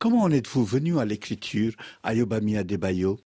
[0.00, 3.20] Comment en êtes-vous venu à l'écriture, Ayobami Adebayo?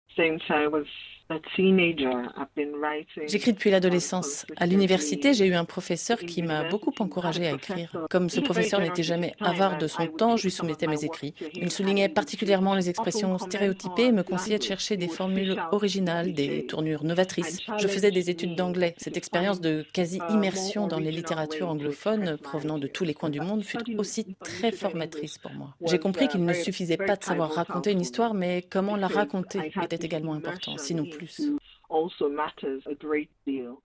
[3.26, 4.44] J'écris depuis l'adolescence.
[4.58, 8.06] À l'université, j'ai eu un professeur qui m'a beaucoup encouragé à écrire.
[8.10, 11.34] Comme ce professeur n'était jamais avare de son temps, je lui soumettais mes écrits.
[11.54, 16.66] Il soulignait particulièrement les expressions stéréotypées et me conseillait de chercher des formules originales, des
[16.66, 17.60] tournures novatrices.
[17.78, 18.94] Je faisais des études d'anglais.
[18.98, 23.64] Cette expérience de quasi-immersion dans les littératures anglophones provenant de tous les coins du monde
[23.64, 25.74] fut aussi très formatrice pour moi.
[25.86, 29.72] J'ai compris qu'il ne suffisait pas de savoir raconter une histoire, mais comment la raconter
[29.82, 31.40] était également important, sinon plus.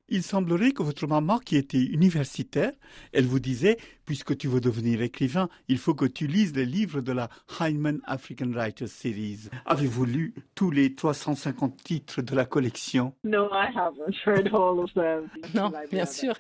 [0.08, 2.72] Il semblerait que votre maman, qui était universitaire,
[3.14, 7.02] elle vous disait, puisque tu veux devenir écrivain, il faut que tu lises les livres
[7.02, 7.30] de la
[7.60, 9.50] Heinemann African Writers Series.
[9.66, 13.14] Avez-vous lu tous les 350 titres de la collection?
[15.54, 16.34] Non, bien sûr.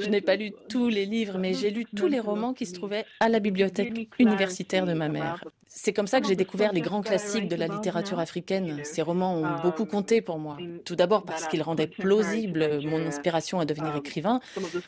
[0.00, 2.74] Je n'ai pas lu tous les livres, mais j'ai lu tous les romans qui se
[2.74, 5.42] trouvaient à la bibliothèque universitaire de ma mère.
[5.68, 8.80] C'est comme ça que j'ai découvert les grands classiques de la littérature africaine.
[8.82, 10.56] Ces romans ont beaucoup compté pour moi.
[10.84, 14.40] Tout d'abord parce qu'ils rendaient plausible mon inspiration à devenir écrivain.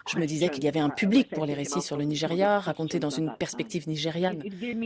[0.09, 3.01] Je me disais qu'il y avait un public pour les récits sur le Nigeria, racontés
[3.01, 4.43] dans une perspective nigériane.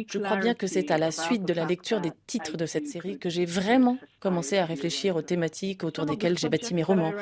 [0.09, 2.89] Je crois bien que c'est à la suite de la lecture des titres de cette
[2.89, 7.13] série que j'ai vraiment commencé à réfléchir aux thématiques autour desquelles j'ai bâti mes romans.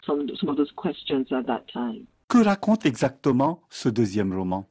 [2.29, 4.67] Que raconte exactement ce deuxième roman?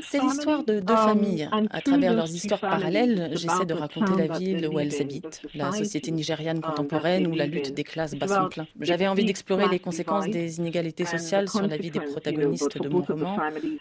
[0.00, 1.48] C'est l'histoire de deux um, familles.
[1.70, 6.10] À travers leurs histoires parallèles, j'essaie de raconter la ville où elles habitent, la société
[6.10, 8.66] nigériane contemporaine ou la lutte des classes bas sont plein.
[8.80, 13.02] J'avais envie d'explorer les conséquences des inégalités sociales sur la vie des protagonistes de mon
[13.02, 13.36] roman.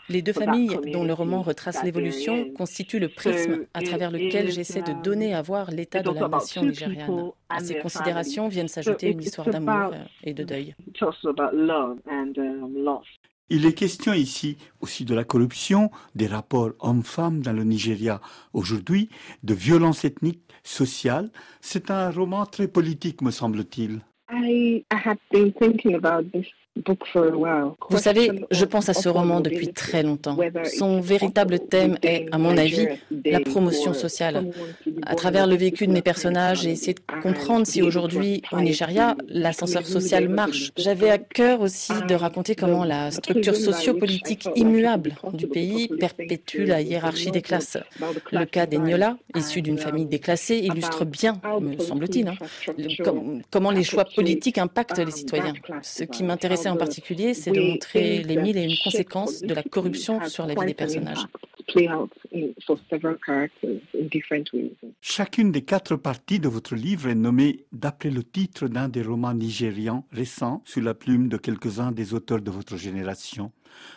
[0.10, 4.82] Les deux familles, dont le roman retrace l'évolution, constituent le prisme à travers lequel j'essaie
[4.82, 7.32] de donner à voir l'état de la nation nigériane.
[7.50, 10.76] À ces considérations viennent s'ajouter une histoire d'amour et de deuil.
[13.50, 18.20] Il est question ici aussi de la corruption, des rapports hommes-femmes dans le Nigeria
[18.54, 19.10] aujourd'hui,
[19.44, 21.32] de violences ethniques, sociales.
[21.62, 24.02] C'est un roman très politique, me semble-t-il.
[27.90, 30.38] Vous savez, je pense à ce roman depuis très longtemps.
[30.78, 32.88] Son véritable thème est, à mon avis,
[33.26, 34.52] la promotion sociale.
[35.06, 39.16] À travers le vécu de mes personnages, j'ai essayé de comprendre si aujourd'hui, au Nigeria,
[39.28, 40.72] l'ascenseur social marche.
[40.78, 46.82] J'avais à cœur aussi de raconter comment la structure sociopolitique immuable du pays perpétue la
[46.82, 47.78] hiérarchie des classes.
[48.32, 52.36] Le cas des Nyola, issus d'une famille déclassée, illustre bien, me semble-t-il, hein,
[53.50, 55.54] comment les choix politiques impactent les citoyens.
[55.82, 59.64] Ce qui m'intéressait en particulier, c'est de montrer les mille et une conséquences de la
[59.64, 61.26] corruption sur la vie des personnages.
[65.02, 69.34] Chacune des quatre parties de votre livre est nommée d'après le titre d'un des romans
[69.34, 73.52] nigérians récents sous la plume de quelques-uns des auteurs de votre génération.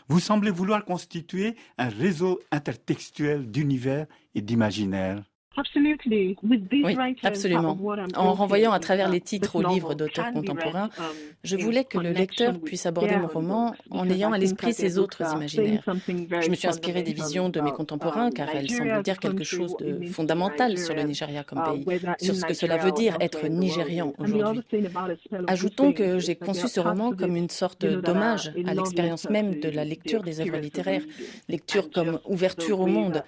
[0.08, 5.22] Vous semblez vouloir constituer un réseau intertextuel d'univers et d'imaginaire.
[5.56, 7.76] Oui, absolument.
[8.16, 11.04] En renvoyant à travers les titres aux livres d'auteurs contemporains, um,
[11.42, 15.22] je voulais que le lecteur puisse aborder mon roman en ayant à l'esprit ses autres
[15.34, 15.82] imaginaires.
[16.06, 19.42] Je me suis inspirée des visions de mes contemporains um, car elles semblent dire quelque
[19.42, 23.16] chose de fondamental sur le Nigeria comme uh, pays, sur ce que cela veut dire
[23.20, 24.62] être nigérian aujourd'hui.
[25.48, 29.84] Ajoutons que j'ai conçu ce roman comme une sorte d'hommage à l'expérience même de la
[29.84, 31.02] lecture des œuvres littéraires,
[31.48, 33.24] lecture comme ouverture au monde.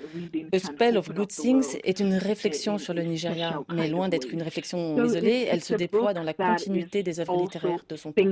[0.53, 4.43] A Spell of Good Things est une réflexion sur le Nigeria, mais loin d'être une
[4.43, 8.23] réflexion isolée, elle se déploie dans la continuité des œuvres littéraires de son temps.